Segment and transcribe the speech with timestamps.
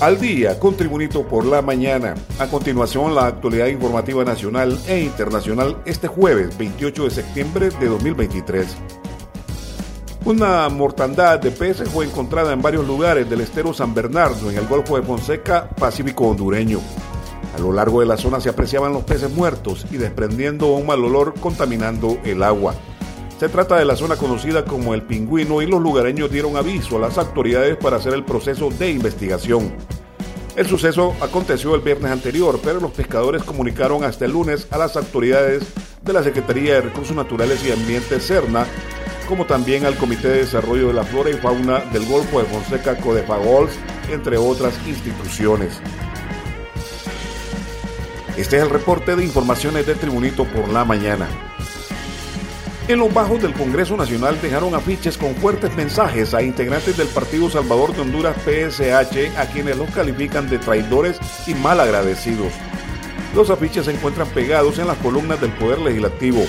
[0.00, 2.14] Al día con Tribunito por la mañana.
[2.38, 8.78] A continuación, la actualidad informativa nacional e internacional este jueves 28 de septiembre de 2023.
[10.24, 14.66] Una mortandad de peces fue encontrada en varios lugares del estero San Bernardo, en el
[14.66, 16.80] Golfo de Fonseca, Pacífico hondureño.
[17.54, 21.04] A lo largo de la zona se apreciaban los peces muertos y desprendiendo un mal
[21.04, 22.74] olor contaminando el agua.
[23.40, 27.00] Se trata de la zona conocida como el pingüino y los lugareños dieron aviso a
[27.00, 29.74] las autoridades para hacer el proceso de investigación.
[30.56, 34.94] El suceso aconteció el viernes anterior, pero los pescadores comunicaron hasta el lunes a las
[34.94, 35.62] autoridades
[36.02, 38.66] de la Secretaría de Recursos Naturales y Ambiente CERNA,
[39.26, 42.98] como también al Comité de Desarrollo de la Flora y Fauna del Golfo de Fonseca
[42.98, 43.72] Codefagols,
[44.12, 45.80] entre otras instituciones.
[48.36, 51.49] Este es el reporte de informaciones de Tribunito por la mañana.
[52.90, 57.48] En los bajos del Congreso Nacional dejaron afiches con fuertes mensajes a integrantes del Partido
[57.48, 61.16] Salvador de Honduras PSH a quienes los califican de traidores
[61.46, 62.52] y malagradecidos.
[63.32, 66.42] Los afiches se encuentran pegados en las columnas del Poder Legislativo.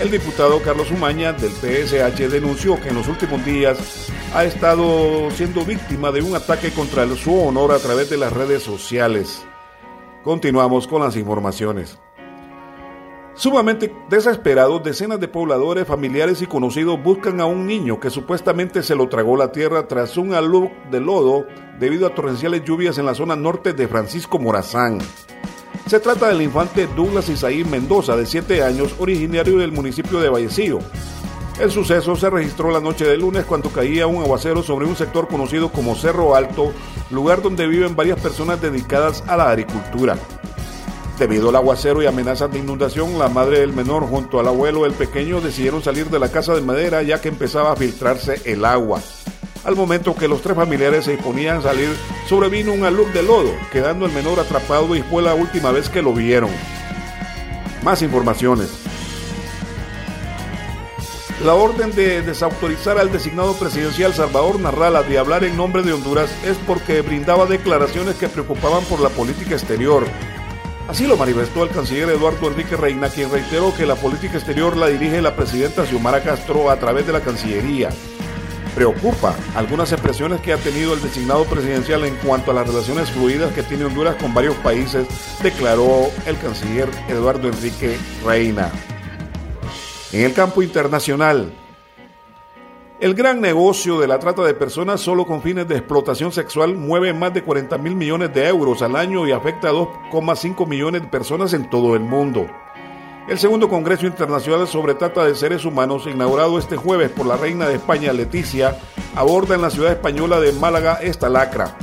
[0.00, 5.64] El diputado Carlos Umaña del PSH denunció que en los últimos días ha estado siendo
[5.64, 9.46] víctima de un ataque contra su honor a través de las redes sociales.
[10.24, 11.96] Continuamos con las informaciones.
[13.36, 18.94] Sumamente desesperados, decenas de pobladores, familiares y conocidos buscan a un niño que supuestamente se
[18.94, 21.44] lo tragó la tierra tras un alud de lodo
[21.78, 25.00] debido a torrenciales lluvias en la zona norte de Francisco Morazán.
[25.86, 30.78] Se trata del infante Douglas Isaí Mendoza, de 7 años, originario del municipio de Vallecillo.
[31.60, 35.28] El suceso se registró la noche del lunes cuando caía un aguacero sobre un sector
[35.28, 36.72] conocido como Cerro Alto,
[37.10, 40.16] lugar donde viven varias personas dedicadas a la agricultura.
[41.18, 44.92] Debido al aguacero y amenazas de inundación, la madre del menor junto al abuelo del
[44.92, 49.00] pequeño decidieron salir de la casa de madera ya que empezaba a filtrarse el agua.
[49.64, 51.88] Al momento que los tres familiares se disponían a salir,
[52.28, 56.02] sobrevino un alud de lodo, quedando el menor atrapado y fue la última vez que
[56.02, 56.50] lo vieron.
[57.82, 58.68] Más informaciones.
[61.42, 66.30] La orden de desautorizar al designado presidencial Salvador Narrala de hablar en nombre de Honduras
[66.44, 70.06] es porque brindaba declaraciones que preocupaban por la política exterior,
[70.88, 74.86] Así lo manifestó el canciller Eduardo Enrique Reina, quien reiteró que la política exterior la
[74.86, 77.90] dirige la presidenta Xiomara Castro a través de la Cancillería.
[78.76, 83.52] Preocupa algunas expresiones que ha tenido el designado presidencial en cuanto a las relaciones fluidas
[83.52, 85.08] que tiene Honduras con varios países,
[85.42, 88.70] declaró el canciller Eduardo Enrique Reina.
[90.12, 91.52] En el campo internacional,
[92.98, 97.12] el gran negocio de la trata de personas solo con fines de explotación sexual mueve
[97.12, 101.08] más de 40 mil millones de euros al año y afecta a 2,5 millones de
[101.08, 102.46] personas en todo el mundo.
[103.28, 107.68] El segundo Congreso Internacional sobre Trata de Seres Humanos, inaugurado este jueves por la reina
[107.68, 108.78] de España Leticia,
[109.14, 111.76] aborda en la ciudad española de Málaga esta lacra.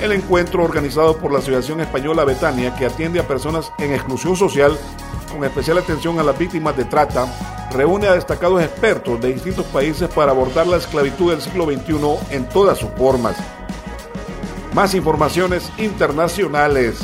[0.00, 4.76] El encuentro organizado por la Asociación Española Betania, que atiende a personas en exclusión social,
[5.38, 7.26] con especial atención a las víctimas de trata,
[7.70, 12.48] reúne a destacados expertos de distintos países para abordar la esclavitud del siglo XXI en
[12.48, 13.36] todas sus formas.
[14.74, 16.98] Más informaciones internacionales.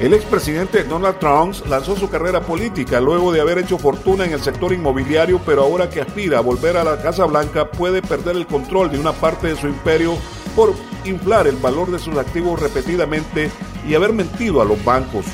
[0.00, 4.40] El expresidente Donald Trump lanzó su carrera política luego de haber hecho fortuna en el
[4.40, 8.48] sector inmobiliario, pero ahora que aspira a volver a la Casa Blanca puede perder el
[8.48, 10.16] control de una parte de su imperio
[10.56, 10.74] por
[11.04, 13.50] inflar el valor de sus activos repetidamente
[13.86, 15.26] y haber mentido a los bancos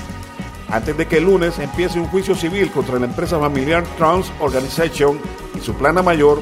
[0.73, 5.21] antes de que el lunes empiece un juicio civil contra la empresa familiar Trump Organization
[5.55, 6.41] y su plana mayor,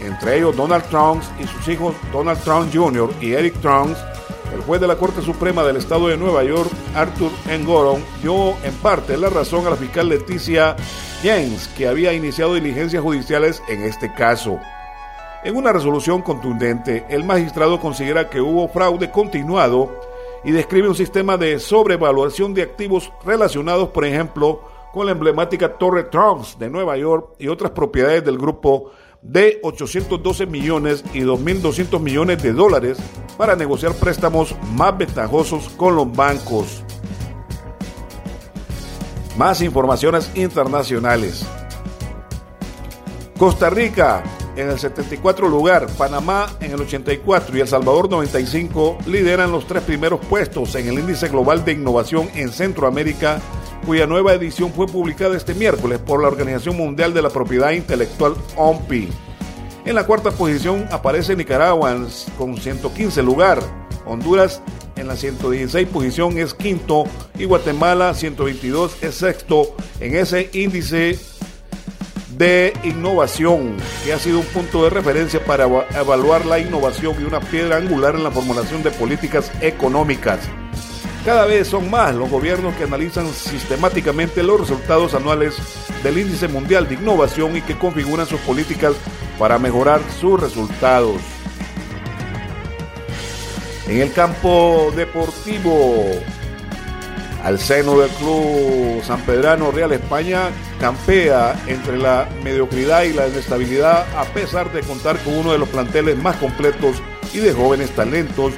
[0.00, 3.10] entre ellos Donald Trump y sus hijos Donald Trump Jr.
[3.20, 3.94] y Eric Trump,
[4.54, 8.72] el juez de la Corte Suprema del Estado de Nueva York, Arthur Engoron, dio en
[8.76, 10.74] parte la razón a la fiscal Leticia
[11.22, 14.58] James, que había iniciado diligencias judiciales en este caso.
[15.46, 20.00] En una resolución contundente, el magistrado considera que hubo fraude continuado
[20.42, 24.62] y describe un sistema de sobrevaluación de activos relacionados, por ejemplo,
[24.92, 28.90] con la emblemática Torre Trump de Nueva York y otras propiedades del grupo
[29.22, 32.98] de 812 millones y 2.200 millones de dólares
[33.36, 36.82] para negociar préstamos más ventajosos con los bancos.
[39.38, 41.46] Más informaciones internacionales.
[43.38, 44.24] Costa Rica
[44.56, 49.82] en el 74 lugar, Panamá en el 84 y El Salvador 95 lideran los tres
[49.82, 53.40] primeros puestos en el índice global de innovación en Centroamérica,
[53.84, 58.34] cuya nueva edición fue publicada este miércoles por la Organización Mundial de la Propiedad Intelectual
[58.56, 59.08] OMPI.
[59.84, 61.96] En la cuarta posición aparece Nicaragua
[62.38, 63.60] con 115 lugar,
[64.06, 64.62] Honduras
[64.96, 67.04] en la 116 posición es quinto
[67.38, 71.18] y Guatemala 122 es sexto en ese índice
[72.36, 77.40] de innovación, que ha sido un punto de referencia para evaluar la innovación y una
[77.40, 80.40] piedra angular en la formulación de políticas económicas.
[81.24, 85.56] Cada vez son más los gobiernos que analizan sistemáticamente los resultados anuales
[86.02, 88.92] del Índice Mundial de Innovación y que configuran sus políticas
[89.38, 91.16] para mejorar sus resultados.
[93.88, 96.04] En el campo deportivo,
[97.42, 100.50] al seno del club San Pedrano Real España
[100.80, 105.68] campea entre la mediocridad y la inestabilidad a pesar de contar con uno de los
[105.68, 107.02] planteles más completos
[107.32, 108.52] y de jóvenes talentos,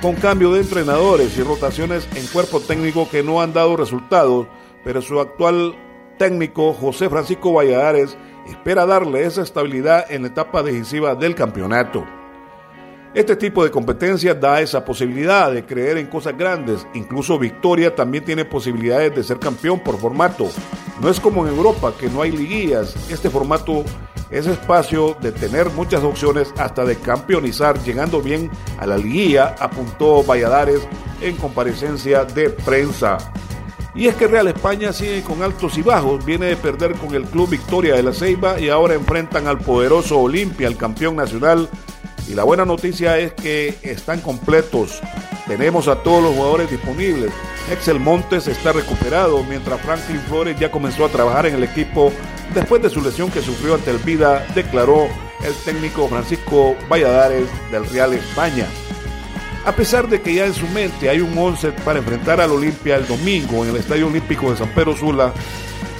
[0.00, 4.46] con cambio de entrenadores y rotaciones en cuerpo técnico que no han dado resultados,
[4.84, 5.74] pero su actual
[6.18, 8.16] técnico José Francisco Valladares
[8.46, 12.04] espera darle esa estabilidad en la etapa decisiva del campeonato.
[13.14, 16.84] Este tipo de competencia da esa posibilidad de creer en cosas grandes.
[16.94, 20.50] Incluso Victoria también tiene posibilidades de ser campeón por formato.
[21.00, 22.96] No es como en Europa, que no hay liguillas.
[23.08, 23.84] Este formato
[24.30, 28.50] es espacio de tener muchas opciones hasta de campeonizar, llegando bien
[28.80, 30.80] a la liguilla, apuntó Valladares
[31.20, 33.18] en comparecencia de prensa.
[33.94, 37.22] Y es que Real España sigue con altos y bajos, viene de perder con el
[37.26, 41.68] Club Victoria de la Ceiba y ahora enfrentan al poderoso Olimpia, el campeón nacional
[42.28, 45.00] y la buena noticia es que están completos.
[45.46, 47.30] Tenemos a todos los jugadores disponibles.
[47.70, 52.12] Excel Montes está recuperado, mientras Franklin Flores ya comenzó a trabajar en el equipo
[52.54, 55.08] después de su lesión que sufrió ante el Vida, declaró
[55.44, 58.66] el técnico Francisco Valladares del Real España.
[59.64, 62.96] A pesar de que ya en su mente hay un 11 para enfrentar al Olimpia
[62.96, 65.32] el domingo en el Estadio Olímpico de San Pedro Sula,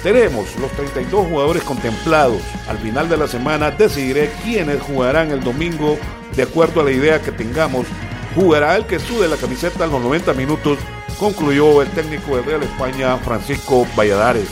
[0.05, 2.39] tenemos los 32 jugadores contemplados.
[2.67, 5.97] Al final de la semana decidiré quiénes jugarán el domingo
[6.35, 7.87] de acuerdo a la idea que tengamos.
[8.35, 10.77] Jugará el que sube la camiseta a los 90 minutos,
[11.17, 14.47] concluyó el técnico de Real España, Francisco Valladares.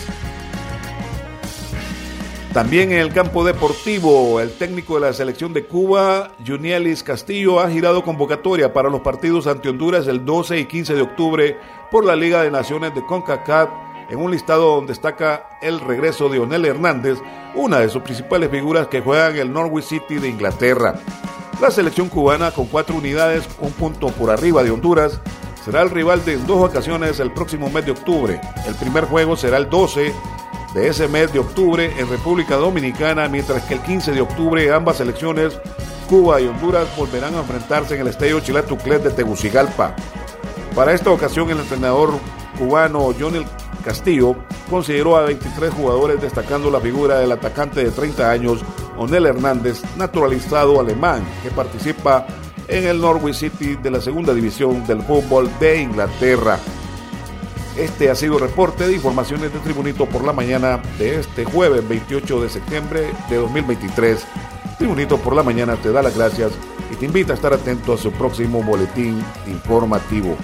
[2.51, 7.69] También en el campo deportivo, el técnico de la selección de Cuba, Junielis Castillo, ha
[7.69, 11.57] girado convocatoria para los partidos ante Honduras el 12 y 15 de octubre
[11.91, 16.39] por la Liga de Naciones de CONCACAF en un listado donde destaca el regreso de
[16.39, 17.19] Onel Hernández,
[17.55, 20.95] una de sus principales figuras que juega en el Norwich City de Inglaterra.
[21.61, 25.21] La selección cubana, con cuatro unidades, un punto por arriba de Honduras,
[25.63, 28.41] será el rival de dos ocasiones el próximo mes de octubre.
[28.67, 30.13] El primer juego será el 12
[30.73, 34.97] de ese mes de octubre en República Dominicana, mientras que el 15 de octubre ambas
[34.97, 35.59] selecciones,
[36.09, 39.95] Cuba y Honduras, volverán a enfrentarse en el Estadio Chilatuclet de Tegucigalpa.
[40.75, 42.13] Para esta ocasión, el entrenador
[42.57, 43.45] cubano Johnny
[43.83, 44.35] Castillo
[44.69, 48.61] consideró a 23 jugadores destacando la figura del atacante de 30 años,
[48.97, 52.25] Onel Hernández, naturalizado alemán, que participa
[52.67, 56.57] en el Norwich City de la segunda división del fútbol de Inglaterra.
[57.77, 62.41] Este ha sido reporte de informaciones de Tribunito por la mañana de este jueves 28
[62.41, 64.25] de septiembre de 2023.
[64.77, 66.51] Tribunito por la mañana te da las gracias
[66.91, 70.37] y te invita a estar atento a su próximo boletín informativo.